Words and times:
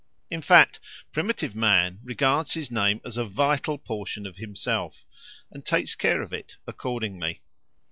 In 0.31 0.41
fact, 0.41 0.79
primitive 1.11 1.55
man 1.55 1.99
regards 2.03 2.55
his 2.55 2.71
name 2.71 3.01
as 3.05 3.17
a 3.19 3.23
vital 3.23 3.77
portion 3.77 4.25
of 4.25 4.37
himself 4.37 5.05
and 5.51 5.63
takes 5.63 5.93
care 5.93 6.23
of 6.23 6.33
it 6.33 6.57
accordingly. 6.65 7.41